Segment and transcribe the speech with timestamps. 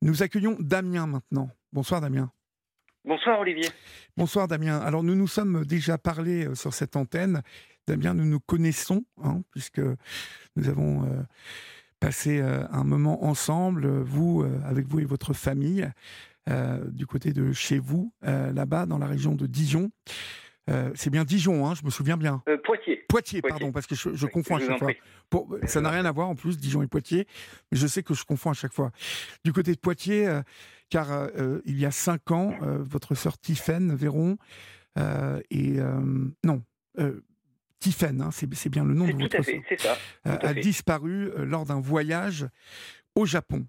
[0.00, 1.50] Nous accueillons Damien maintenant.
[1.72, 2.30] Bonsoir Damien.
[3.04, 3.68] Bonsoir Olivier.
[4.16, 4.78] Bonsoir Damien.
[4.78, 7.42] Alors nous nous sommes déjà parlé euh, sur cette antenne.
[7.88, 9.80] Damien, nous nous connaissons, hein, puisque
[10.56, 11.22] nous avons euh,
[11.98, 15.90] passé euh, un moment ensemble, vous, avec vous et votre famille,
[16.86, 19.90] du côté de chez vous, là-bas, dans la région de Dijon.
[20.68, 22.42] Euh, c'est bien Dijon, hein, je me souviens bien.
[22.48, 23.04] Euh, Poitiers.
[23.08, 23.42] Poitiers.
[23.42, 24.92] pardon, parce que je, confonds à chaque fois.
[25.66, 27.26] ça n'a rien à voir en plus, Dijon et Poitiers,
[27.70, 28.90] mais je sais que je confonds à chaque fois.
[29.44, 30.42] Du côté de Poitiers, euh,
[30.90, 31.28] car
[31.64, 34.38] il y a cinq ans, votre sœur Tiffaine Véron,
[35.50, 35.76] et
[36.44, 36.62] non,
[37.78, 42.46] Tiffaine, hein, c'est bien le nom de votre sœur, a disparu lors d'un voyage
[43.14, 43.66] au Japon.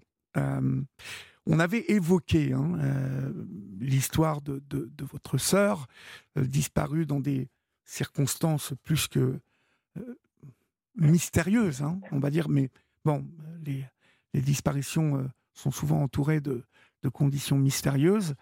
[1.46, 3.32] On avait évoqué hein, euh,
[3.80, 4.62] l'histoire de,
[5.00, 5.86] votre sœur,
[6.36, 7.48] euh, disparue dans des
[7.84, 9.40] circonstances plus que
[9.98, 10.18] euh,
[10.96, 12.48] mystérieuses, hein, on va dire.
[12.48, 12.70] Mais
[13.04, 13.26] bon,
[13.64, 13.84] les,
[14.34, 16.64] disparitions sont souvent entourées de,
[17.12, 18.34] conditions mystérieuses.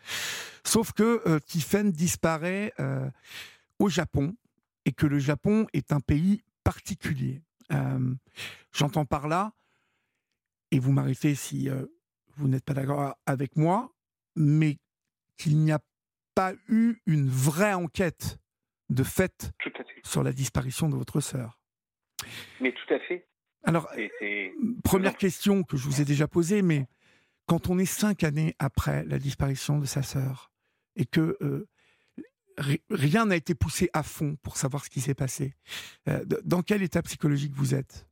[0.65, 2.75] Sauf que Tiffen disparaît
[3.79, 4.35] au Japon
[4.85, 7.41] et que le Japon est un pays particulier.
[8.73, 9.53] J'entends par là,
[10.73, 11.71] et vous m'arrêtez si
[12.39, 13.93] vous n'êtes pas d'accord avec moi,
[14.37, 14.79] mais
[15.37, 15.81] qu'il n'y a
[16.35, 18.39] pas eu une vraie enquête
[18.89, 19.51] de fait,
[20.05, 21.59] sur la disparition de votre sœur.
[22.61, 23.27] Mais tout à fait.
[23.65, 23.91] Alors,
[24.85, 26.87] première question que je vous ai déjà posée, mais
[27.47, 30.51] quand on est cinq années après la disparition de sa sœur
[30.97, 31.69] et que euh,
[32.91, 35.55] rien n'a été poussé à fond pour savoir ce qui s'est passé,
[36.09, 38.08] euh, dans quel état psychologique vous êtes?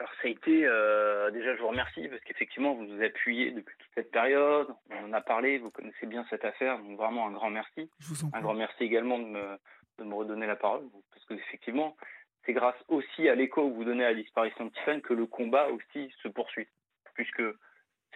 [0.00, 3.76] Alors ça a été, euh, déjà je vous remercie parce qu'effectivement vous nous appuyez depuis
[3.76, 7.32] toute cette période, on en a parlé, vous connaissez bien cette affaire, donc vraiment un
[7.32, 7.90] grand merci.
[8.32, 9.58] un grand merci également de me,
[9.98, 11.98] de me redonner la parole parce que effectivement
[12.46, 15.26] c'est grâce aussi à l'écho que vous donnez à la disparition de Tiffany que le
[15.26, 16.68] combat aussi se poursuit.
[17.12, 17.42] Puisque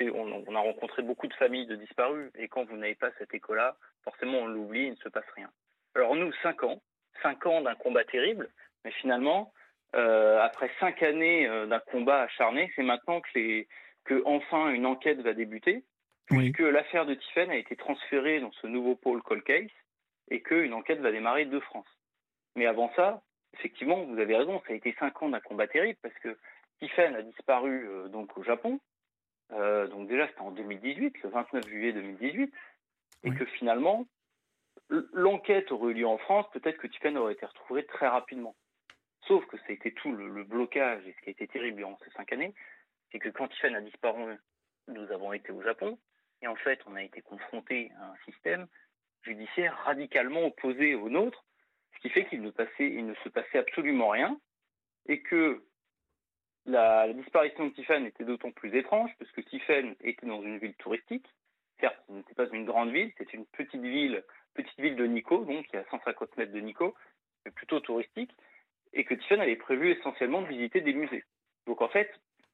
[0.01, 3.35] on, on, a rencontré beaucoup de familles de disparus et quand vous n'avez pas cet
[3.35, 5.51] écho-là, forcément on l'oublie, il ne se passe rien.
[5.95, 6.81] Alors nous, cinq ans,
[7.23, 8.49] cinq ans d'un combat terrible,
[8.87, 9.53] mais finalement,
[9.95, 10.24] euh,
[10.55, 13.67] après cinq années euh, d'un combat acharné, c'est maintenant que,
[14.05, 15.83] que, enfin une enquête va débuter,
[16.27, 19.69] puisque l'affaire de Tiffen a été transférée dans ce nouveau pôle Cold Case
[20.31, 21.89] et qu'une enquête va démarrer de France.
[22.55, 23.23] Mais avant ça,
[23.55, 26.39] effectivement, vous avez raison, ça a été cinq ans d'un combat terrible parce que
[26.79, 28.79] Tiffen a disparu euh, donc au Japon.
[29.51, 32.55] donc déjà, c'était en 2018, le 29 juillet 2018,
[33.25, 34.07] et que finalement,
[35.13, 38.55] l'enquête aurait eu lieu en France, peut-être que Tiffen aurait été retrouvé très rapidement.
[39.27, 41.99] Sauf que ça a été tout le, blocage et ce qui a été terrible durant
[42.05, 42.55] ces cinq années,
[43.11, 44.37] c'est que quand Tiffen a disparu,
[44.89, 45.99] nous avons été au Japon.
[46.43, 48.67] Et en fait on a été confronté à un système
[49.23, 51.45] judiciaire radicalement opposé au nôtre,
[51.95, 54.39] ce qui fait qu'il ne, ne se passait absolument rien.
[55.07, 55.65] Et que
[56.67, 60.75] la, disparition de Tiffen était d'autant plus étrange parce que Tiffen était dans une ville
[60.77, 61.27] touristique.
[61.81, 64.23] Certes, ce n'était pas une grande ville, c'était une petite ville,
[64.55, 66.95] petite ville de Nikko, donc il y a 150 mètres de Nikko,
[67.45, 68.35] mais plutôt touristique
[68.95, 71.25] et que Tiffany avait prévu essentiellement de visiter des musées.
[71.67, 72.11] Donc en fait,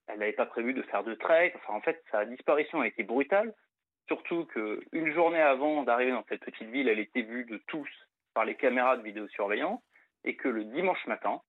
[0.06, 1.52] elle n'avait pas prévu de faire de trek.
[1.56, 3.54] Enfin, en fait, sa disparition a été brutale,
[4.08, 7.88] surtout qu'une journée avant d'arriver dans cette petite ville, elle était vue de tous
[8.34, 9.82] par les caméras de vidéosurveillance,
[10.24, 11.40] et que le dimanche matin,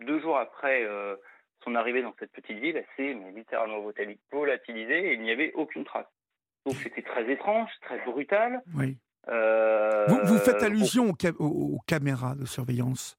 [0.00, 1.16] deux jours après euh,
[1.64, 3.80] son arrivée dans cette petite ville, elle s'est littéralement
[4.30, 6.06] volatilisée et il n'y avait aucune trace.
[6.66, 8.60] Donc c'était très étrange, très brutal.
[8.74, 8.96] Oui.
[9.28, 13.18] Euh, vous, faites allusion aux, caméras de surveillance.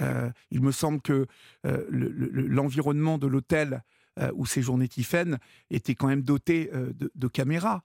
[0.00, 1.26] Euh, il me semble que
[1.66, 3.82] euh, l'environnement de l'hôtel
[4.34, 5.38] où séjournait Tiffen
[5.70, 7.82] était quand même doté de, caméras.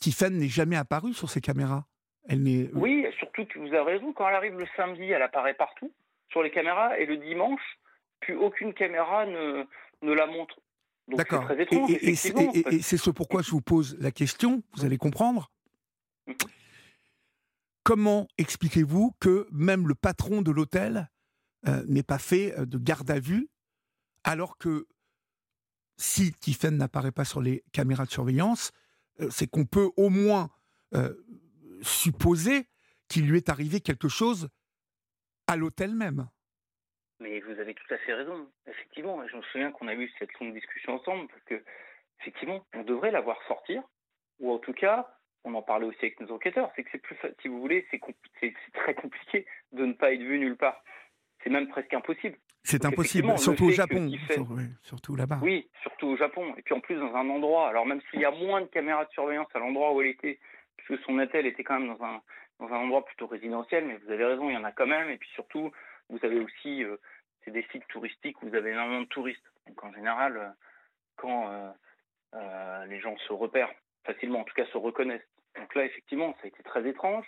[0.00, 1.86] Tiffen n'est jamais apparue sur ces caméras.
[2.28, 5.92] Elle oui, surtout que vous avez raison, quand elle arrive le samedi, elle apparaît partout
[6.30, 7.78] sur les caméras, et le dimanche,
[8.20, 9.64] plus aucune caméra ne,
[10.02, 10.56] ne la montre.
[11.08, 11.50] D'accord.
[11.52, 15.50] Et, c'est ce pourquoi je vous pose la question, vous allez comprendre.
[16.26, 16.34] Mhm.
[17.84, 21.08] Comment expliquez-vous que même le patron de l'hôtel
[21.68, 23.48] euh, n'ait pas fait euh, de garde à vue,
[24.24, 24.88] alors que
[25.96, 28.72] si Tiffen n'apparaît pas sur les caméras de surveillance,
[29.20, 30.50] euh, c'est qu'on peut au moins
[31.82, 32.68] supposer
[33.08, 34.48] qu'il lui est arrivé quelque chose
[35.46, 36.26] à l'hôtel même?
[37.20, 38.48] Mais vous avez tout à fait raison.
[38.66, 41.62] Effectivement, je me souviens qu'on a eu cette longue discussion ensemble parce que,
[42.20, 43.82] effectivement, on devrait la voir sortir,
[44.38, 45.08] ou en tout cas,
[45.44, 48.00] on en parlait aussi avec nos enquêteurs, c'est que c'est plus, si vous voulez, c'est
[48.74, 50.82] très compliqué de ne pas être vu nulle part.
[51.42, 52.36] C'est même presque impossible.
[52.64, 54.10] C'est impossible, surtout au Japon,
[54.82, 55.38] surtout là-bas.
[55.40, 56.52] Oui, surtout au Japon.
[56.56, 59.04] Et puis en plus dans un endroit, alors même s'il y a moins de caméras
[59.04, 60.40] de surveillance à l'endroit où elle était,
[60.76, 62.20] puisque son hôtel était quand même dans un,
[62.58, 65.08] dans un endroit plutôt résidentiel, mais vous avez raison, il y en a quand même.
[65.10, 65.70] Et puis surtout,
[66.08, 66.96] vous avez aussi, euh,
[67.44, 69.50] c'est des sites touristiques où vous avez énormément de touristes.
[69.66, 70.48] Donc en général, euh,
[71.16, 71.72] quand,
[72.34, 73.72] euh, les gens se repèrent
[74.04, 75.28] facilement, en tout cas se reconnaissent.
[75.56, 77.26] Donc là, effectivement, ça a été très étrange.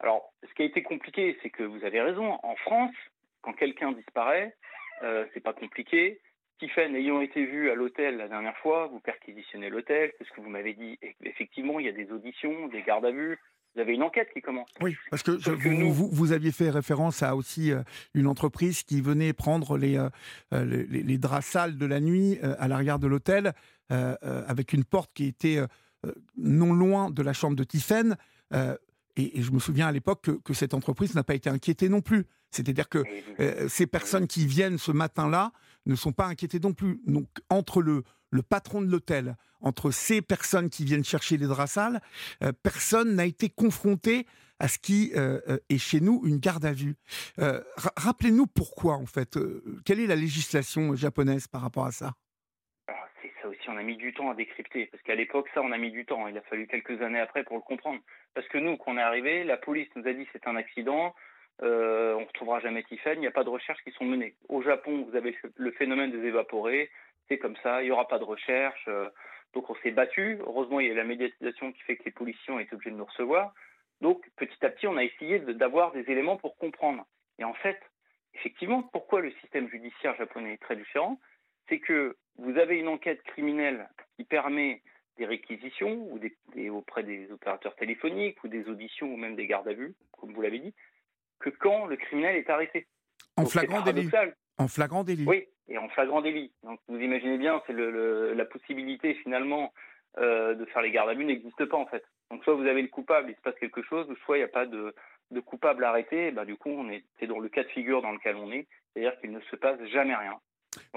[0.00, 2.38] Alors, ce qui a été compliqué, c'est que vous avez raison.
[2.42, 2.94] En France,
[3.42, 4.54] quand quelqu'un disparaît,
[5.00, 6.20] c'est pas compliqué.
[6.56, 10.40] Stephen ayant été vu à l'hôtel la dernière fois, vous perquisitionnez l'hôtel, c'est ce que
[10.40, 10.98] vous m'avez dit.
[11.22, 13.38] effectivement, il y a des auditions, des gardes à vue.
[13.74, 14.68] Vous avez une enquête qui commence.
[14.80, 17.82] Oui, parce que, vous, vous, aviez fait référence à aussi euh,
[18.14, 22.68] une entreprise qui venait prendre les, euh, les, les, draps sales de la nuit à
[22.68, 23.52] l'arrière de l'hôtel,
[23.90, 25.58] avec une porte qui était
[26.36, 28.16] non loin de la chambre de Tiffen.
[29.16, 32.26] Et, je me souviens à l'époque que, cette entreprise n'a pas été inquiétée non plus.
[32.50, 33.02] C'est-à-dire que
[33.40, 35.52] euh, ces personnes qui viennent ce matin-là
[35.86, 37.00] ne sont pas inquiétées non plus.
[37.06, 38.04] Donc entre le,
[38.34, 42.00] le patron de l'hôtel, entre ces personnes qui viennent chercher les draps sales,
[42.42, 44.26] euh, personne n'a été confronté
[44.58, 46.94] à ce qui euh, est chez nous une garde à vue.
[47.96, 49.38] Rappelez-nous pourquoi en fait.
[49.84, 52.12] quelle est la législation japonaise par rapport à ça?
[53.44, 54.86] Aussi, on a mis du temps à décrypter.
[54.86, 56.26] Parce qu'à l'époque, ça, on a mis du temps.
[56.28, 58.00] Il a fallu quelques années après pour le comprendre.
[58.32, 61.14] Parce que nous, quand on est arrivé, la police nous a dit c'est un accident,
[61.62, 64.34] euh, on ne retrouvera jamais Tiffen, il n'y a pas de recherches qui sont menées.
[64.48, 66.90] Au Japon, vous avez le phénomène des évaporés,
[67.28, 68.84] c'est comme ça, il n'y aura pas de recherche.
[68.88, 69.08] Euh,
[69.54, 70.38] donc on s'est battu.
[70.40, 72.96] Heureusement, il y a la médiatisation qui fait que les policiers ont été obligés de
[72.96, 73.54] nous recevoir.
[74.00, 77.06] Donc petit à petit, on a essayé d'avoir des éléments pour comprendre.
[77.38, 77.80] Et en fait,
[78.34, 81.18] effectivement, pourquoi le système judiciaire japonais est très différent
[81.68, 84.82] C'est que vous avez une enquête criminelle qui permet
[85.16, 89.68] des réquisitions ou des, auprès des opérateurs téléphoniques ou des auditions ou même des gardes
[89.68, 90.74] à vue, comme vous l'avez dit,
[91.38, 92.88] que quand le criminel est arrêté.
[93.36, 94.10] En flagrant délit.
[94.58, 95.24] En flagrant délit.
[95.26, 96.52] Oui, et en flagrant délit.
[96.62, 99.72] Donc vous imaginez bien, c'est la possibilité finalement
[100.18, 102.04] euh, de faire les gardes à vue n'existe pas en fait.
[102.30, 104.44] Donc soit vous avez le coupable, il se passe quelque chose, ou soit il n'y
[104.44, 104.94] a pas de,
[105.44, 106.30] coupable arrêté.
[106.30, 108.66] bah, du coup, on est, c'est dans le cas de figure dans lequel on est,
[108.92, 110.38] c'est-à-dire qu'il ne se passe jamais rien.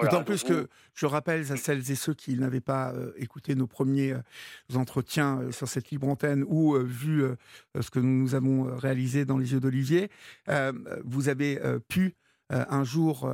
[0.01, 3.67] D'autant plus que je rappelle à celles et ceux qui n'avaient pas euh, écouté nos
[3.67, 7.23] premiers euh, entretiens euh, sur cette libre antenne ou vu
[7.79, 10.09] ce que nous avons réalisé dans les yeux d'Olivier,
[11.03, 12.15] vous avez pu
[12.49, 13.33] un jour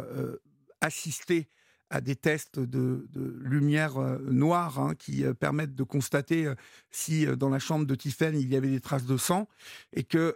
[0.82, 1.50] assister
[1.90, 3.08] à des tests de,
[3.42, 6.52] lumière noire hein, qui permettent de constater
[6.90, 9.48] si dans la chambre de Tiffen il y avait des traces de sang
[9.92, 10.36] et que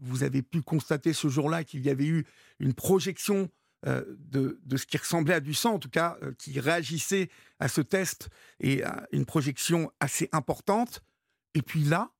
[0.00, 2.24] vous avez pu constater ce jour-là qu'il y avait eu
[2.58, 3.50] une projection
[3.86, 7.28] euh, de, ce qui ressemblait à du sang, en tout cas, euh, qui réagissait
[7.60, 8.28] à ce test
[8.58, 11.04] et à une projection assez importante.
[11.54, 12.10] Et puis là,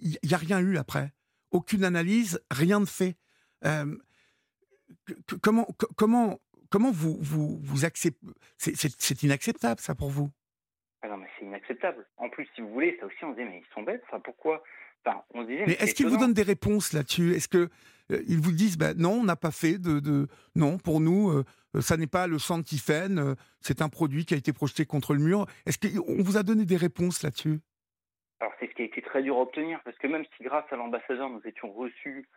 [0.00, 1.12] il n'y a rien eu après.
[1.50, 3.18] Aucune analyse, rien de fait.
[3.66, 3.98] Euh,
[5.42, 6.38] comment, comment,
[6.70, 8.26] comment vous, vous, vous acceptez
[8.56, 10.30] C'est inacceptable, ça, pour vous?
[11.02, 12.06] Ah non, mais c'est inacceptable.
[12.16, 14.02] En plus, si vous voulez, ça aussi, on se dit, mais ils sont bêtes.
[14.08, 14.62] Enfin, pourquoi?
[15.32, 17.32] On disait, mais, est-ce qu'ils vous donnent des réponses là-dessus?
[17.32, 17.70] Est-ce que
[18.10, 21.44] euh, ils vous disent, ben non, on n'a pas fait de, non, pour nous, euh,
[21.80, 25.20] ça n'est pas le santifène, euh, c'est un produit qui a été projeté contre le
[25.20, 25.46] mur.
[25.64, 27.60] Est-ce qu'on vous a donné des réponses là-dessus?
[28.40, 30.70] Alors c'est ce qui a été très dur à obtenir, parce que même si grâce
[30.70, 32.28] à l'ambassadeur nous étions reçus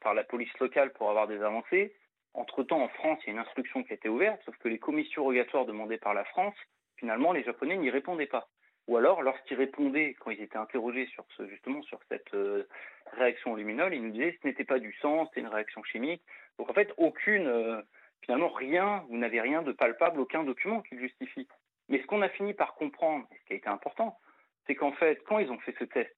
[0.00, 1.94] par la police locale pour avoir des avancées,
[2.34, 4.78] entre-temps en France il y a une instruction qui a été ouverte, sauf que les
[4.78, 6.54] commissions rogatoires demandées par la France,
[6.96, 8.48] finalement les Japonais n'y répondaient pas.
[8.88, 12.68] Ou alors, lorsqu'ils répondaient, quand ils étaient interrogés sur ce, justement sur cette euh,
[13.12, 16.22] réaction au ils nous disaient que ce n'était pas du sang, c'était une réaction chimique.
[16.58, 17.82] Donc en fait, aucune, euh,
[18.22, 21.48] finalement rien, vous n'avez rien de palpable, aucun document qui le justifie.
[21.88, 24.18] Mais ce qu'on a fini par comprendre, et ce qui a été important,
[24.66, 26.14] c'est qu'en fait, quand ils ont fait ce test,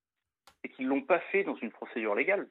[0.62, 2.49] c'est qu'ils l'ont pas fait dans une procédure légale,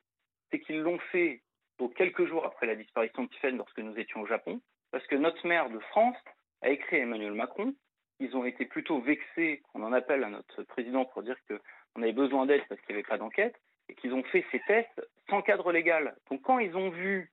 [0.52, 1.42] c'est qu'ils l'ont fait
[1.80, 4.62] donc, quelques jours après la disparition de Tiffen lorsque nous étions au Japon,
[4.92, 6.18] parce que notre maire de France
[6.62, 7.76] a écrit à Emmanuel Macron
[8.20, 12.14] ils ont été plutôt vexés qu'on en appelle à notre président pour dire qu'on avait
[12.14, 13.56] besoin d'aide parce qu'il n'y avait pas d'enquête,
[13.90, 16.16] et qu'ils ont fait ces tests sans cadre légal.
[16.30, 17.32] Donc quand ils ont vu,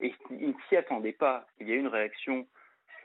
[0.00, 2.46] et ils ne s'y attendaient pas, qu'il y a eu une réaction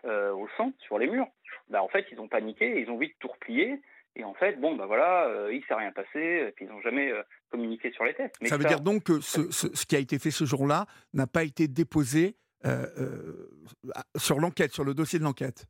[0.06, 1.28] euh, au sang sur les murs,
[1.70, 3.80] bah en fait ils ont paniqué, et ils ont vite tout replié,
[4.16, 6.72] et en fait, bon, bah voilà, euh, il ne s'est rien passé, et puis ils
[6.72, 8.36] n'ont jamais euh, communiqué sur les tests.
[8.46, 11.44] ça veut dire donc que ce, ce, qui a été fait ce jour-là n'a pas
[11.44, 12.36] été déposé
[14.18, 15.66] sur l'enquête, sur le dossier de l'enquête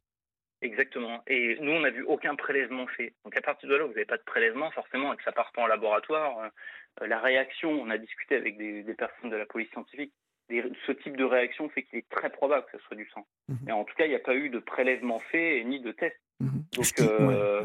[0.61, 1.23] Exactement.
[1.27, 3.13] Et nous, on n'a vu aucun prélèvement fait.
[3.23, 5.51] Donc à partir de là, vous n'avez pas de prélèvement, forcément, et que ça part
[5.53, 9.69] pas en laboratoire, euh, la réaction, on a discuté avec des, personnes de la police
[9.69, 10.11] scientifique,
[10.49, 13.25] ce type de réaction fait qu'il est très probable que ce soit du sang.
[13.47, 13.79] Mais mhm.
[13.79, 16.19] en tout cas, il n'y a pas eu de prélèvement fait ni de test.
[16.39, 16.63] Mhm.
[16.73, 17.63] Donc euh,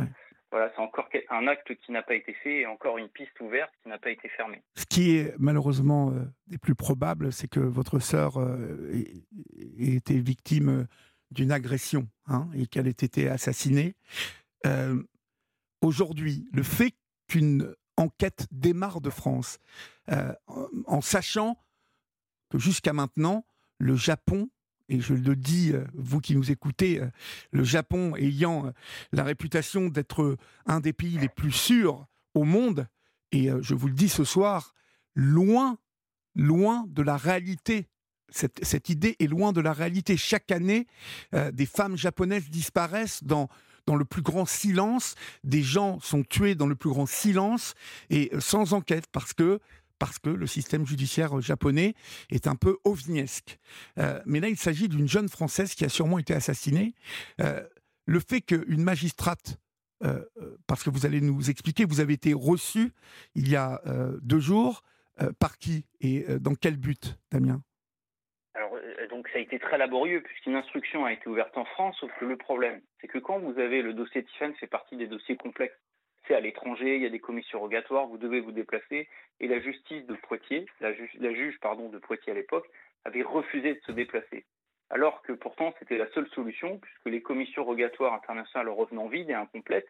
[0.55, 3.73] voilà, c'est encore un acte qui n'a pas été fait et encore une piste ouverte
[3.83, 4.63] qui n'a pas été fermée.
[4.77, 8.39] Ce qui est malheureusement euh, des plus probables, c'est que votre sœur
[8.93, 10.87] ait été victime
[11.33, 13.97] d'une agression hein, et qu'elle ait été assassinée.
[14.65, 15.03] Euh,
[15.83, 16.95] aujourd'hui, le fait
[17.27, 19.59] qu'une enquête démarre de France,
[20.11, 20.33] euh,
[20.87, 21.59] en, sachant
[22.51, 23.45] que jusqu'à maintenant,
[23.79, 24.49] le Japon
[24.89, 27.09] et je le dis, euh, vous qui nous écoutez, euh,
[27.53, 28.73] le Japon ayant
[29.13, 30.37] la réputation d'être
[30.67, 32.87] un des pays les plus sûrs au monde,
[33.33, 34.75] et je vous le dis ce soir,
[35.15, 35.79] loin,
[36.37, 37.89] loin de la réalité.
[38.31, 40.17] Cette, idée est loin de la réalité.
[40.17, 40.87] Chaque année,
[41.53, 43.49] des femmes japonaises disparaissent dans
[43.97, 47.75] le plus grand silence, des gens sont tués dans le plus grand silence
[48.11, 49.61] et sans enquête parce que
[50.05, 51.95] parce que le système judiciaire japonais
[52.31, 53.59] est un peu ovniesque.
[53.97, 56.93] Euh, mais là, il s'agit d'une jeune Française qui a sûrement été assassinée.
[57.41, 57.63] Euh,
[58.05, 59.59] le fait qu'une magistrate,
[60.03, 60.23] euh,
[60.67, 62.93] parce que vous allez nous expliquer, vous avez été reçue
[63.35, 63.81] il y a
[64.21, 64.83] deux jours,
[65.39, 67.63] par qui et dans quel but, Damien?
[68.55, 68.77] Alors,
[69.09, 72.27] donc ça a été très laborieux puisqu'une instruction a été ouverte en France, sauf que
[72.27, 75.81] le problème, c'est que quand vous avez le dossier Tiffen fait partie des dossiers complexes
[76.27, 79.09] c'est à l'étranger, il y a des commissions rogatoires, vous devez vous déplacer.
[79.41, 82.67] Et la justice de Poitiers, la, juge pardon, de Poitiers à l'époque,
[83.05, 84.45] avait refusé de se déplacer.
[84.91, 89.35] Alors que pourtant c'était la seule solution, puisque les commissions rogatoires internationales revenant vides et
[89.35, 89.89] incomplètes,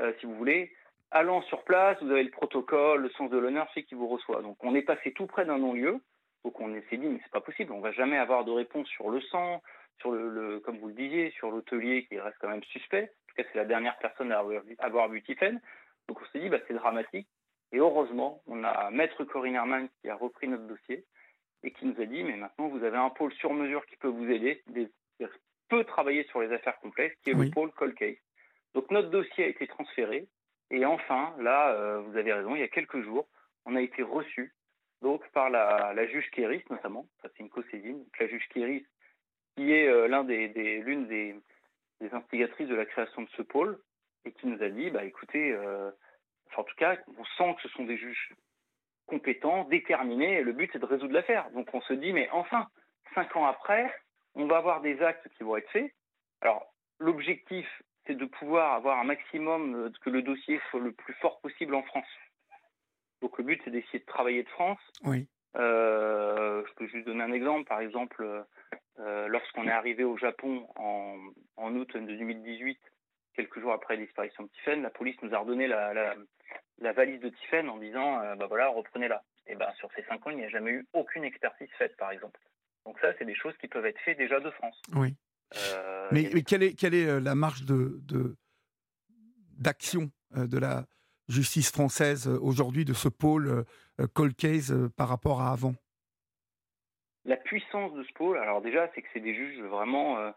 [0.00, 0.72] euh, si vous voulez,
[1.10, 4.42] allant sur place, vous avez le protocole, le sens de l'honneur fait qui vous reçoit.
[4.42, 6.00] Donc on est passé tout près d'un non-lieu,
[6.44, 9.10] donc on s'est dit mais c'est pas possible, on va jamais avoir de réponse sur
[9.10, 9.62] le sang,
[10.00, 13.64] sur le, comme vous le disiez, sur l'hôtelier qui reste quand même suspect c'est la
[13.64, 14.44] dernière personne à
[14.78, 15.60] avoir vu Tiffen.
[16.08, 17.28] Donc on s'est dit, bah, c'est dramatique.
[17.72, 21.04] Et heureusement, on a Maître Corinne Herman qui a repris notre dossier
[21.62, 24.08] et qui nous a dit, mais maintenant vous avez un pôle sur mesure qui peut
[24.08, 25.26] vous aider, qui
[25.68, 28.16] peut travailler sur les affaires complexes, qui est le pôle Cold Case.
[28.74, 30.28] Donc notre dossier a été transféré.
[30.70, 33.26] Et enfin, là, euh, vous avez raison, il y a quelques jours,
[33.64, 34.52] on a été reçu
[35.02, 38.86] donc par la, juge Kéris notamment, ça c'est une co-saisine, la juge Kéris
[39.54, 40.48] qui est euh, l'un des,
[40.80, 41.36] l'une des,
[42.00, 43.80] des instigatrices de la création de ce pôle
[44.24, 45.90] et qui nous a dit, bah écoutez, euh,
[46.56, 48.32] en tout cas, on sent que ce sont des juges
[49.06, 51.50] compétents, déterminés, et le but c'est de résoudre l'affaire.
[51.50, 52.68] Donc on se dit, mais enfin,
[53.14, 53.92] cinq ans après,
[54.34, 55.92] on va avoir des actes qui vont être faits.
[56.40, 57.66] Alors l'objectif,
[58.06, 61.74] c'est de pouvoir avoir un maximum, euh, que le dossier soit le plus fort possible
[61.74, 62.06] en France.
[63.20, 64.80] Donc le but, c'est d'essayer de travailler de France.
[65.04, 65.26] Oui.
[65.56, 67.64] Euh, je peux juste donner un exemple.
[67.64, 68.44] Par exemple,
[69.00, 71.16] euh, lorsqu'on est arrivé au Japon en,
[71.56, 72.78] en, août 2018,
[73.34, 76.14] quelques jours après la disparition de Tiffen, la police nous a redonné la,
[76.78, 79.22] la, valise de Tiffen en disant euh, bah voilà, reprenez-la.
[79.46, 82.12] Et ben sur ces cinq ans, il n'y a jamais eu aucune expertise faite, par
[82.12, 82.40] exemple.
[82.86, 84.80] Donc ça, c'est des choses qui peuvent être faites déjà de France.
[84.94, 85.16] Oui.
[85.56, 88.00] Euh, mais, quelle, est, quelle est la marge de
[89.58, 90.84] d'action de, la
[91.28, 93.64] justice française aujourd'hui, de ce pôle
[94.14, 95.74] cold case par rapport à avant?
[97.24, 100.30] La puissance de ce pôle, alors déjà, c'est que c'est des juges vraiment euh,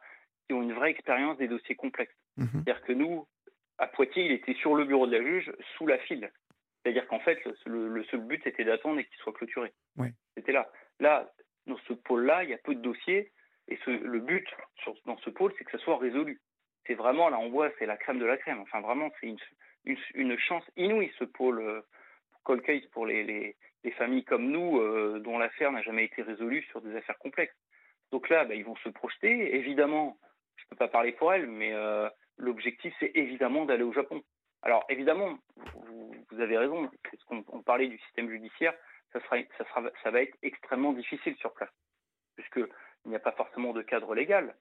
[0.47, 2.15] qui ont une vraie expérience des dossiers complexes.
[2.37, 2.47] Mhm.
[2.53, 3.27] C'est-à-dire que nous,
[3.77, 6.31] à Poitiers, il était sur le bureau de la juge, sous la file.
[6.83, 9.73] C'est-à-dire qu'en fait, le, seul but, c'était d'attendre et qu'il soit clôturé.
[10.35, 10.71] C'était là.
[10.99, 11.29] Là,
[11.65, 13.31] dans ce pôle-là, il y a peu de dossiers.
[13.67, 14.47] Et le but
[15.05, 16.39] dans ce pôle, c'est que ça soit résolu.
[16.85, 18.59] C'est vraiment, là, on voit, c'est la crème de la crème.
[18.59, 19.35] Enfin, vraiment, c'est
[20.15, 21.83] une, chance inouïe, ce pôle
[22.47, 23.55] call case pour les,
[23.97, 27.55] familles comme nous, euh, dont l'affaire n'a jamais été résolue sur des affaires complexes.
[28.11, 29.55] Donc là, bah, ils vont se projeter.
[29.55, 30.17] Évidemment,
[30.55, 34.21] je ne peux pas parler pour elles, mais euh, l'objectif, c'est évidemment d'aller au Japon.
[34.61, 35.37] Alors évidemment,
[35.75, 36.89] vous, avez raison,
[37.29, 38.73] on parlait du système judiciaire,
[39.13, 39.37] ça, sera,
[40.03, 41.71] ça, va être extrêmement difficile sur place,
[42.35, 42.67] puisqu'il
[43.05, 44.55] n'y a pas forcément de cadre légal.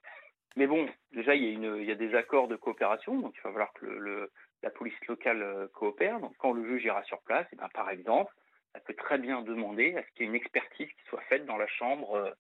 [0.55, 3.87] Mais bon, déjà, il y a des accords de coopération, donc il va falloir que
[3.87, 4.31] le,
[4.67, 6.19] la police locale euh, coopère.
[6.21, 8.35] Donc quand le juge ira sur place, et eh ben, par exemple,
[8.75, 11.47] elle peut très bien demander à ce qu'il y ait une expertise qui soit faite
[11.47, 12.31] dans la chambre euh,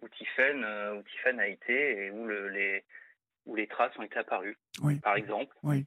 [0.00, 2.84] où Tiffen, euh, où a été et où, le, les,
[3.46, 5.00] où les traces ont été apparues, oui.
[5.00, 5.54] par exemple.
[5.64, 5.86] Oui.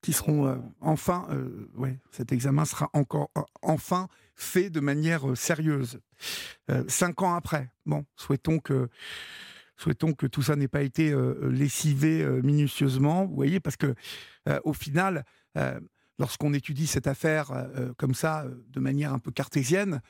[0.00, 1.26] Qui seront euh, enfin,
[1.74, 3.30] ouais, cet examen sera encore
[3.62, 4.06] enfin
[4.36, 6.00] fait de manière sérieuse.
[6.86, 8.88] cinq ans après, bon, souhaitons que
[9.76, 13.94] souhaitons que tout ça n'ait pas été lessivé minutieusement, vous voyez, parce que
[14.64, 15.24] au final,
[16.18, 20.00] lorsqu'on étudie cette affaire euh, euh, comme ça, euh, de manière un peu cartésienne,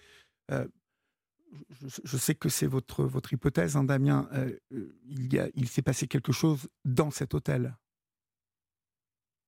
[2.04, 4.28] je, sais que c'est votre, hypothèse, hein, Damien,
[4.70, 7.74] il, s'est passé quelque chose dans cet hôtel.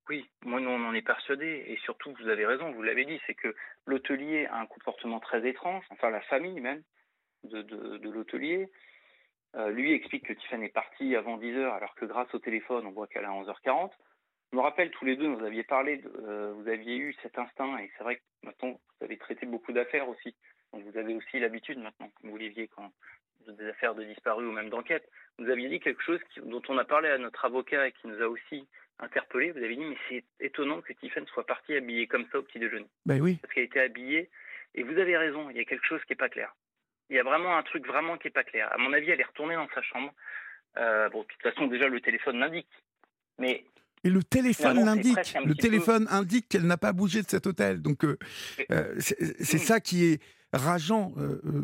[0.09, 3.35] Oui, moi on en est persuadé, et surtout vous avez raison, vous l'avez dit, c'est
[3.35, 3.55] que
[3.87, 6.83] l'hôtelier a un comportement très étrange, enfin la famille même
[7.45, 8.69] de, l'hôtelier.
[9.71, 13.07] Lui explique que Tiffany est partie avant 10h alors que grâce au téléphone on voit
[13.07, 13.91] qu'elle est à 11h40.
[14.51, 17.79] Je me rappelle tous les deux, vous aviez parlé, euh, vous aviez eu cet instinct,
[17.79, 20.35] et c'est vrai que maintenant vous avez traité beaucoup d'affaires aussi.
[20.73, 22.91] Donc vous avez aussi l'habitude maintenant, comme vous l'éviez, quand
[23.47, 25.09] des affaires de disparus ou même d'enquête.
[25.39, 28.21] Vous aviez dit quelque chose dont on a parlé à notre avocat et qui nous
[28.23, 29.53] a aussi interpellé.
[29.53, 32.59] Vous avez dit, mais c'est étonnant que Tiffen soit partie habillée comme ça au petit
[32.59, 32.89] déjeuner.
[33.07, 33.39] Ben oui.
[33.41, 34.29] Parce qu'elle était habillée.
[34.75, 36.55] Et vous avez raison, il y a quelque chose qui n'est pas clair.
[37.11, 38.71] Il y a vraiment un truc vraiment qui est pas clair.
[38.73, 40.13] À mon avis, elle est retournée dans sa chambre.
[40.77, 42.69] Euh, bon, de toute façon, déjà, le téléphone l'indique.
[43.39, 43.65] Mais
[44.05, 45.37] et le téléphone l'indique.
[45.45, 47.83] Le téléphone indique qu'elle n'a pas bougé de cet hôtel.
[47.83, 48.17] Donc, euh,
[48.71, 50.23] euh, c'est ça qui est
[50.53, 51.13] rageant.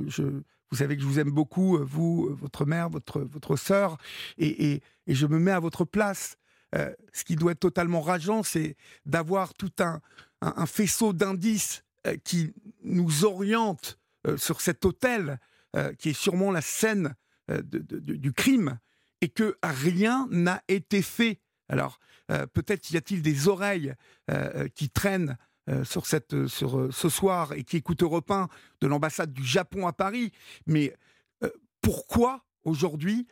[0.08, 3.98] je, vous savez que je vous aime beaucoup, vous, votre mère, votre, votre sœur,
[4.36, 6.36] et, et, et je me mets à votre place.
[6.72, 10.00] ce qui doit être totalement rageant, c'est d'avoir tout un,
[10.40, 11.84] un, faisceau d'indices
[12.24, 13.96] qui nous oriente
[14.36, 15.38] sur cet hôtel,
[15.98, 17.14] qui est sûrement la scène
[17.48, 18.78] du crime,
[19.20, 21.40] et que rien n'a été fait.
[21.70, 21.98] Alors,
[22.30, 23.94] euh, peut-être y a-t-il des oreilles
[24.30, 25.36] euh, euh, qui traînent
[25.82, 28.48] sur, cette, sur ce soir et qui écoutent Europe 1
[28.82, 30.30] de l'ambassade du Japon à Paris,
[30.66, 30.94] mais
[31.80, 33.26] pourquoi aujourd'hui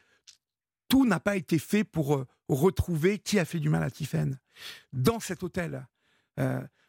[0.89, 4.39] tout n'a pas été fait pour retrouver qui a fait du mal à Tiffen
[4.95, 5.87] dans cet hôtel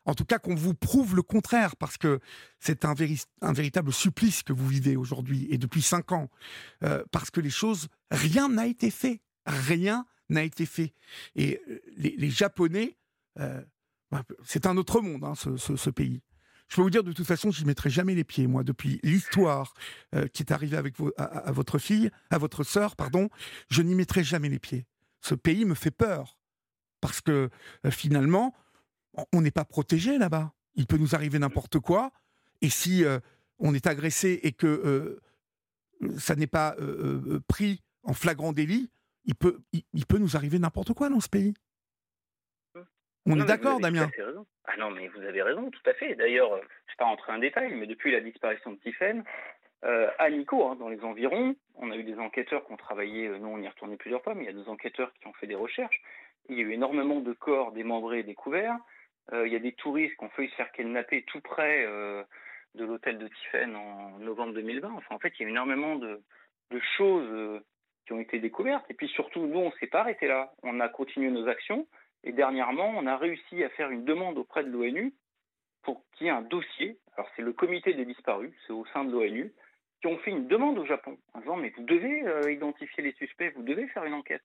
[0.06, 2.20] en tout cas, qu'on vous prouve le contraire, parce que
[2.60, 6.30] c'est un, véritable supplice que vous vivez aujourd'hui et depuis cinq ans,
[7.12, 10.94] parce que les choses, rien n'a été fait, rien n'a été fait.
[11.36, 12.98] Et euh, les, Japonais,
[13.40, 13.62] euh,
[14.12, 16.22] bah, c'est un autre monde, hein, ce, pays.
[16.68, 19.00] Je peux vous dire, de toute façon, je n'y mettrai jamais les pieds, moi, depuis
[19.04, 19.74] l'histoire
[20.16, 23.30] euh, qui est arrivée avec à, votre fille, à votre sœur, pardon,
[23.70, 24.86] je n'y mettrai jamais les pieds.
[25.22, 26.38] Ce pays me fait peur.
[27.02, 27.50] Parce que
[27.90, 28.56] finalement,
[29.32, 30.52] on n'est pas protégé là-bas.
[30.76, 32.12] Il peut nous arriver n'importe quoi.
[32.62, 33.04] Et si
[33.60, 35.20] on est agressé et que
[36.18, 36.76] ça n'est pas
[37.48, 38.90] pris en flagrant délit,
[39.26, 41.54] il peut, il, peut nous arriver n'importe quoi dans ce pays.
[43.26, 44.10] On est d'accord, Damien
[44.66, 46.16] Ah non, mais vous avez raison, tout à fait.
[46.16, 49.24] D'ailleurs, je ne vais pas rentrer en détail, mais depuis la disparition de Tiffen,
[49.86, 53.28] euh, à Nico, hein, dans les environs, on a eu des enquêteurs qui ont travaillé,
[53.28, 55.28] euh, nous on y est retourné plusieurs fois, mais il y a des enquêteurs qui
[55.28, 56.02] ont fait des recherches.
[56.48, 58.78] Il y a eu énormément de corps démembrés et découverts.
[59.32, 61.86] Euh, il y a des touristes qui ont failli se faire kidnapper tout près
[62.76, 64.92] de l'hôtel de Tiffen en novembre 2020.
[64.92, 66.22] Enfin, en fait, il y a énormément de,
[66.98, 67.62] choses
[68.06, 68.86] qui ont été découvertes.
[68.90, 70.52] Et puis surtout, nous, on ne s'est pas arrêté là.
[70.64, 71.88] On a continué nos actions.
[72.24, 75.14] Et dernièrement, on a réussi à faire une demande auprès de l'ONU
[75.84, 76.98] pour qu'il y ait un dossier.
[77.16, 79.54] Alors, c'est le comité des disparus, c'est au sein de l'ONU,
[80.02, 83.14] qui ont fait une demande au Japon en disant Mais vous devez euh, identifier les
[83.14, 84.44] suspects, vous devez faire une enquête.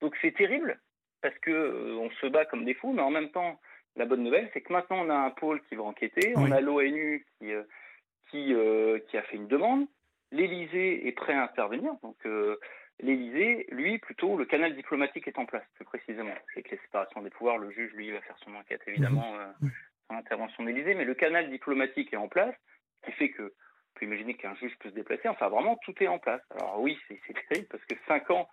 [0.00, 0.80] Donc, c'est terrible
[1.22, 3.60] parce que euh, on se bat comme des fous, mais en même temps,
[3.96, 6.32] la bonne nouvelle, c'est que maintenant, on a un pôle qui va enquêter.
[6.36, 7.62] On a l'ONU qui, euh,
[8.30, 8.54] qui,
[9.08, 9.86] qui, a fait une demande.
[10.32, 11.92] L'Élysée est prêt à intervenir.
[12.02, 12.16] Donc,
[13.02, 16.34] L'Élysée, lui, plutôt, le canal diplomatique est en place, plus précisément.
[16.52, 19.68] Avec les séparations des pouvoirs, le juge, lui, va faire son enquête, évidemment, euh,
[20.06, 22.54] sans l'intervention de l'Élysée, mais le canal diplomatique est en place,
[23.00, 25.94] ce qui fait que, on peut imaginer qu'un juge peut se déplacer, enfin, vraiment, tout
[26.02, 26.42] est en place.
[26.50, 28.48] Alors oui, c'est terrible, parce que cinq ans,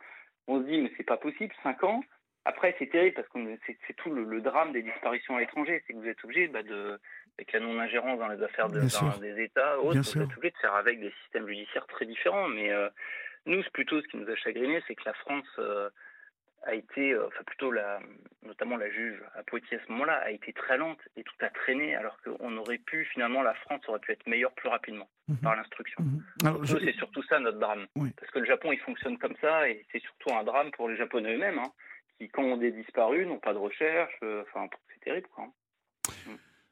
[0.48, 2.02] on se dit, mais c'est pas possible, cinq ans,
[2.48, 3.40] après, c'est terrible parce que
[3.86, 5.84] c'est tout le, drame des disparitions à l'étranger.
[5.86, 6.98] C'est que vous êtes obligé bah, de,
[7.38, 8.80] avec la non-ingérence dans les affaires de,
[9.20, 12.48] des États, autres, vous êtes obligé de faire avec des systèmes judiciaires très différents.
[12.48, 12.88] Mais euh,
[13.46, 15.90] nous, plutôt, ce qui nous a chagriné, c'est que la France euh,
[16.64, 18.00] a été, euh, enfin plutôt la,
[18.44, 21.50] notamment la juge à Poitiers à ce moment-là, a été très lente et tout a
[21.50, 25.38] traîné, alors qu'on aurait pu, finalement, la France aurait pu être meilleure plus rapidement mhm.
[25.38, 26.02] par l'instruction.
[26.02, 26.66] Mhm.
[26.66, 27.88] C'est surtout ça notre drame.
[28.18, 30.96] Parce que le Japon, il fonctionne comme ça et c'est surtout un drame pour les
[30.96, 31.72] Japonais eux-mêmes, hein,
[32.18, 34.14] qui, quand on est disparu, n'ont pas de recherche.
[34.24, 35.28] Euh, enfin, c'est terrible.
[35.34, 35.48] Quoi.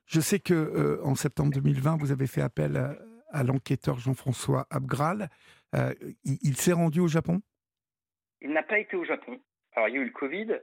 [0.05, 2.95] Je sais que en septembre 2020, vous avez fait appel à,
[3.35, 5.29] à l'enquêteur Jean-François Abgral.
[5.75, 7.41] Euh, il, s'est rendu au Japon?
[8.41, 9.39] Il n'a pas été au Japon.
[9.73, 10.59] Alors, il y a eu le Covid.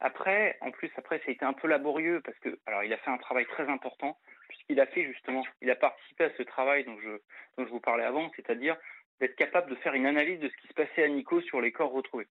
[0.00, 2.98] Après, en plus, après, ça a été un peu laborieux parce que, alors, il a
[2.98, 4.18] fait un travail très important
[4.48, 7.10] puisqu'il a fait justement, il a participé à ce travail dont je,
[7.56, 8.76] dont je vous parlais avant, c'est-à-dire
[9.20, 11.72] d'être capable de faire une analyse de ce qui se passait à Nico sur les
[11.72, 12.26] corps retrouvés,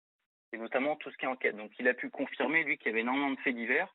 [0.53, 1.57] et notamment tout ce qui est enquête.
[1.57, 3.93] Donc, il a pu confirmer, lui, qu'il y avait énormément de faits divers.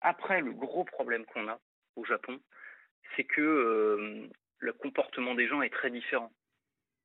[0.00, 1.58] Après, le gros problème qu'on a
[1.96, 2.40] au Japon,
[3.16, 4.28] c'est que euh,
[4.58, 6.32] le comportement des gens est très différent.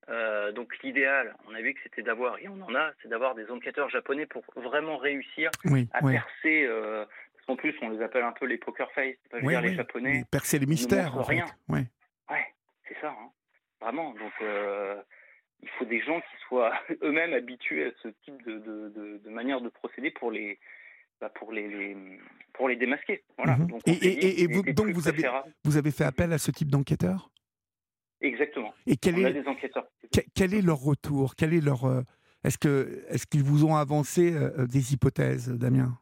[0.10, 3.36] Euh, donc l'idéal, on a vu que c'était d'avoir, et on en a, c'est d'avoir
[3.36, 5.52] des enquêteurs japonais pour vraiment réussir
[5.92, 6.66] à percer.
[6.66, 9.76] Euh, parce qu'en plus, on les appelle un peu les poker face, pas dire les
[9.76, 10.24] japonais.
[10.32, 11.46] Percer les mystères, en rien.
[11.68, 11.84] Ouais,
[12.30, 12.46] ouais
[12.88, 13.10] c'est ça.
[13.10, 13.32] Hein.
[13.82, 14.12] Vraiment.
[14.14, 14.96] Donc euh,
[15.62, 19.62] il faut des gens qui soient eux-mêmes habitués à ce type de, de, de, manière
[19.62, 20.60] de procéder pour les,
[21.20, 21.96] bah, pour les,
[22.54, 23.24] pour les démasquer.
[23.38, 23.58] Voilà.
[23.58, 23.68] Mhm.
[23.68, 25.24] Donc, et, et, vous, donc vous avez,
[25.64, 27.30] vous avez fait appel à ce type d'enquêteurs?
[28.22, 28.74] Exactement.
[28.88, 29.88] Et quel est, des enquêteurs.
[30.34, 31.36] Quel, est leur retour?
[31.36, 32.02] Quel est leur euh,
[32.44, 36.00] Est-ce que est-ce qu'ils vous ont avancé euh, euh, des hypothèses, Damien?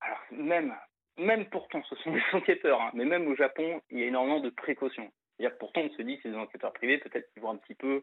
[0.00, 0.72] Alors même
[1.18, 4.40] même pourtant, ce sont des enquêteurs, hein, mais même au Japon, il y a énormément
[4.40, 5.10] de précautions.
[5.40, 8.02] Il pourtant, on se dit, c'est des enquêteurs privés, peut-être qu'ils vont un petit peu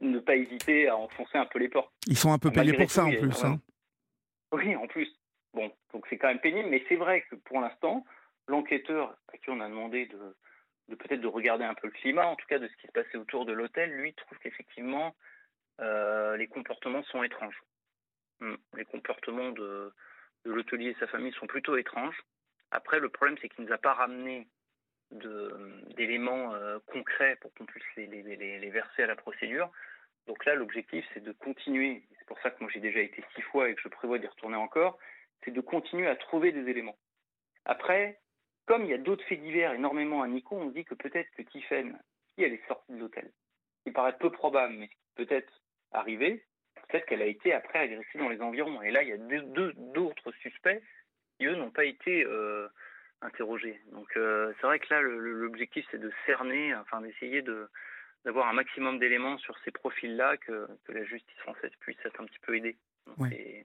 [0.00, 1.92] ne pas hésiter à enfoncer un peu les portes.
[2.06, 3.44] Ils sont un peu payés pour ça, en plus.
[3.44, 3.58] Hein.
[4.52, 5.08] Oui, en plus.
[5.54, 8.04] Bon, donc c'est quand même pénible, mais c'est vrai que pour l'instant,
[8.46, 10.36] l'enquêteur à qui on a demandé de,
[10.88, 12.92] de peut-être de regarder un peu le climat, en tout cas de ce qui se
[12.92, 15.14] passait autour de l'hôtel, lui trouve qu'effectivement
[15.80, 17.60] les comportements sont étranges.
[18.40, 18.54] Hmm.
[18.76, 19.92] Les comportements de,
[20.44, 22.20] de l'hôtelier et sa famille sont plutôt étranges.
[22.70, 24.48] Après, le problème, c'est qu'il ne nous a pas ramené
[25.96, 29.70] d'éléments euh, concrets pour qu'on puisse les, les, verser à la procédure.
[30.26, 32.02] Donc là, l'objectif, c'est de continuer.
[32.18, 34.26] C'est pour ça que moi, j'ai déjà été six fois et que je prévois d'y
[34.26, 34.98] retourner encore.
[35.44, 36.96] C'est de continuer à trouver des éléments.
[37.64, 38.20] Après,
[38.66, 41.42] comme il y a d'autres faits divers énormément à Nico, on dit que peut-être que
[41.42, 41.98] Tiffen,
[42.34, 43.30] si elle est sortie de l'hôtel,
[43.84, 45.52] qui paraît peu probable, mais ce qui peut être
[45.90, 46.44] arrivé,
[46.88, 48.82] peut-être qu'elle a été après agressée dans les environs.
[48.82, 50.80] Et là, il y a deux d'autres suspects
[51.38, 52.68] qui, eux, n'ont pas été euh,
[53.22, 53.80] interrogés.
[53.92, 57.68] Donc euh, c'est vrai que là, l'objectif, c'est de cerner, enfin d'essayer de
[58.24, 62.24] d'avoir un maximum d'éléments sur ces profils-là que, que, la justice française puisse être un
[62.24, 63.64] petit peu aidée dans, ces,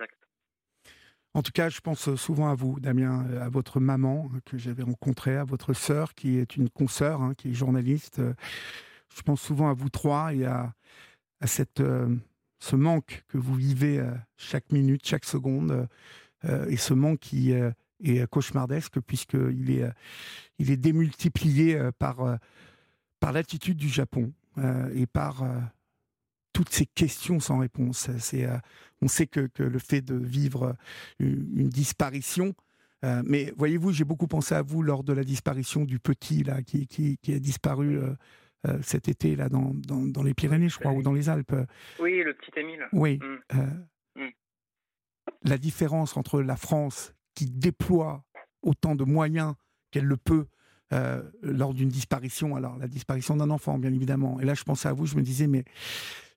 [0.00, 0.28] actes.
[1.34, 4.84] En tout cas, je pense souvent à vous, Damien, à votre maman hein, que j'avais
[4.84, 8.20] rencontrée, à votre sœur qui est une consoeur, hein, qui est journaliste.
[9.12, 10.72] Je pense souvent à vous trois et à,
[11.40, 12.14] à cette, euh,
[12.60, 15.88] ce manque que vous vivez euh, chaque minute, chaque seconde,
[16.68, 17.54] et ce manque qui
[18.04, 19.88] et cauchemardesque puisqu'il est,
[20.58, 22.38] il est démultiplié par,
[23.20, 24.32] par l'attitude du Japon
[24.94, 25.44] et par
[26.52, 28.10] toutes ces questions sans réponse.
[28.18, 28.46] C'est,
[29.00, 30.76] on sait que, que, le fait de vivre
[31.18, 32.54] une, disparition,
[33.02, 36.86] mais voyez-vous, j'ai beaucoup pensé à vous lors de la disparition du petit là qui,
[36.86, 37.98] qui, qui a disparu.
[38.80, 41.54] cet été là dans, dans, dans, les Pyrénées, je crois, ou dans les Alpes.
[42.00, 42.86] Oui, le petit Émile.
[42.92, 43.18] Oui.
[43.18, 43.58] Mmh.
[43.58, 44.30] Mmh.
[45.44, 48.24] La différence entre la France qui déploie
[48.62, 49.54] autant de moyens
[49.90, 50.46] qu'elle le peut
[50.92, 54.38] euh, lors d'une disparition, alors la disparition d'un enfant, bien évidemment.
[54.40, 55.64] Et là, je pensais à vous, je me disais, mais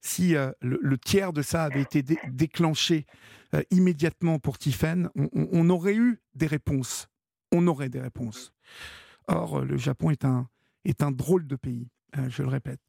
[0.02, 3.06] si euh, le, tiers de ça avait été déclenché
[3.54, 7.10] euh, immédiatement pour Tiffen, on, aurait eu des réponses.
[7.52, 8.54] On aurait des réponses.
[9.28, 10.48] Or, le Japon est un,
[10.86, 11.90] est un drôle de pays.
[12.16, 12.80] Euh, je le répète.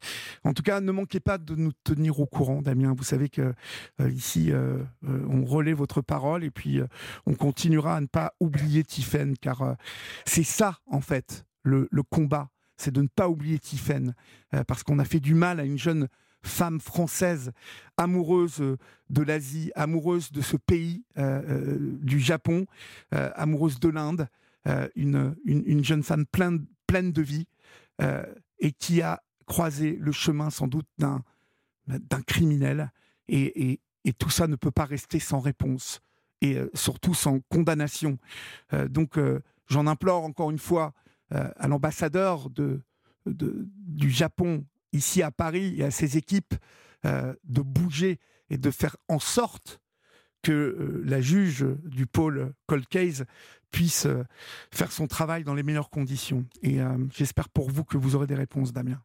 [0.45, 2.95] En tout cas, ne manquez pas de nous tenir au courant, Damien.
[2.97, 3.53] Vous savez que
[4.01, 6.81] euh, ici, euh, on relaie votre parole et puis
[7.27, 9.77] on continuera à ne pas oublier Tiffen, car
[10.25, 12.51] c'est ça, en fait, le, combat.
[12.77, 14.15] C'est de ne pas oublier Tiffen,
[14.67, 16.09] parce qu'on a fait du mal à une jeune
[16.43, 17.51] femme française
[17.97, 18.63] amoureuse
[19.11, 22.67] de l'Asie, amoureuse de ce pays, du Japon,
[23.11, 24.29] amoureuse de l'Inde,
[24.95, 27.47] une, une, jeune femme pleine de vie
[28.59, 32.93] et qui a croisé le chemin sans doute d'un criminel
[33.29, 33.81] et,
[34.19, 36.01] tout ça ne peut pas rester sans réponse
[36.41, 38.19] et euh, surtout sans condamnation.
[38.73, 40.95] Euh, donc euh, j'en implore encore une fois
[41.31, 42.81] à l'ambassadeur de,
[43.27, 46.55] de, du Japon ici à Paris et à ses équipes
[47.05, 48.19] de bouger
[48.49, 49.79] et de faire en sorte
[50.43, 53.27] que la juge du pôle Cold Case
[53.71, 54.25] puisse euh,
[54.73, 56.45] faire son travail dans les meilleures conditions.
[56.63, 59.01] Et euh, j'espère pour vous que vous aurez des réponses, Damien.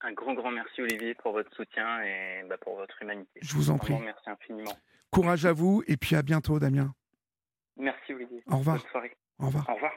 [0.00, 3.40] Un grand, grand merci Olivier pour votre soutien et bah, pour votre humanité.
[3.40, 3.94] Je vous en prie.
[3.94, 4.76] Merci infiniment.
[5.10, 6.94] Courage à vous et puis à bientôt, Damien.
[7.76, 8.42] Merci Olivier.
[8.50, 8.76] Au revoir.
[8.76, 9.16] Bonne soirée.
[9.38, 9.68] Au revoir.
[9.70, 9.92] Au revoir.